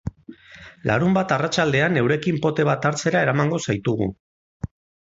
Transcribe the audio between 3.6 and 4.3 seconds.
zaitugu.